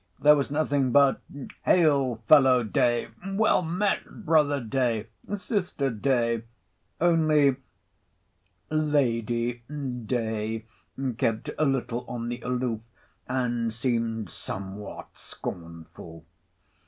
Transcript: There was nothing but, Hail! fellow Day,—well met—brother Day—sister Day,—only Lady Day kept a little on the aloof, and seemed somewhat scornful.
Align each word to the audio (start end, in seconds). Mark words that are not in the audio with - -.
There 0.19 0.35
was 0.35 0.49
nothing 0.49 0.91
but, 0.91 1.21
Hail! 1.63 2.15
fellow 2.27 2.63
Day,—well 2.63 3.61
met—brother 3.61 4.59
Day—sister 4.59 5.91
Day,—only 5.91 7.57
Lady 8.71 9.53
Day 9.61 10.65
kept 11.19 11.51
a 11.55 11.65
little 11.65 12.03
on 12.07 12.29
the 12.29 12.39
aloof, 12.41 12.81
and 13.27 13.71
seemed 13.71 14.31
somewhat 14.31 15.09
scornful. 15.13 16.25